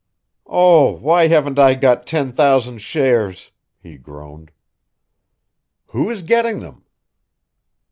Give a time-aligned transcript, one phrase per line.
[0.47, 4.49] "Oh, why haven't I got ten thousand shares?" he groaned.
[5.91, 6.85] "Who is getting them?"